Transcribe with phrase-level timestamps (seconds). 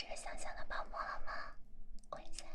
[0.00, 1.52] 这个香香的泡沫了吗？
[2.08, 2.46] 关一下。